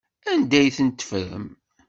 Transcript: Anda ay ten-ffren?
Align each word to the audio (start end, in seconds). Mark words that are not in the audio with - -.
Anda 0.31 0.57
ay 0.59 0.69
ten-ffren? 0.77 1.45